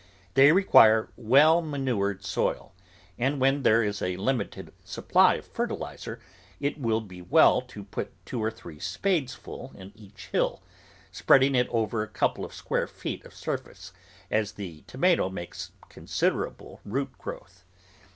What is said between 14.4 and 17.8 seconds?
the tomato makes considerable root growth.